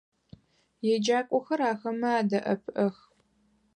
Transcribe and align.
Еджакӏохэр 0.93 1.61
ахэмэ 1.71 2.09
адэӏэпыӏэх. 2.19 2.95